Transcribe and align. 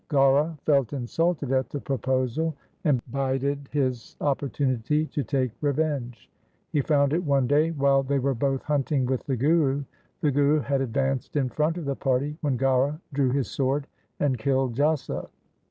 Gaura 0.09 0.57
felt 0.61 0.93
insulted 0.93 1.51
at 1.51 1.69
the 1.69 1.79
proposal, 1.79 2.55
and 2.85 2.99
bided 3.11 3.69
his 3.71 4.15
oppor 4.19 4.49
tunity 4.49 5.07
to 5.11 5.23
take 5.23 5.51
revenge. 5.61 6.27
He 6.71 6.81
found 6.81 7.13
it 7.13 7.23
one 7.23 7.45
day 7.45 7.69
while 7.69 8.01
they 8.01 8.17
were 8.17 8.33
both 8.33 8.63
hunting 8.63 9.05
with 9.05 9.23
the 9.27 9.37
Guru. 9.37 9.83
The 10.21 10.31
Guru 10.31 10.57
had 10.61 10.81
advanced 10.81 11.35
in 11.35 11.49
front 11.49 11.77
of 11.77 11.85
the 11.85 11.95
party 11.95 12.35
when 12.41 12.57
Gaura 12.57 12.99
drew 13.13 13.29
his 13.29 13.47
sword 13.47 13.85
and 14.19 14.39
killed 14.39 14.73
Jassa. 14.73 15.29